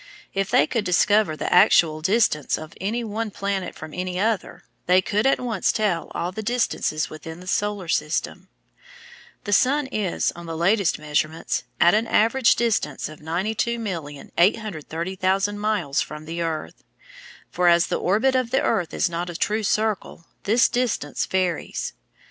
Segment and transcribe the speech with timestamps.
[0.33, 4.99] If they could discover the actual distance of any one planet from any other, they
[4.99, 8.49] could at once tell all the distances within the Solar System.
[9.43, 16.25] The sun is, on the latest measurements, at an average distance of 92,830,000 miles from
[16.25, 16.83] the earth,
[17.51, 21.93] for as the orbit of the earth is not a true circle, this distance varies.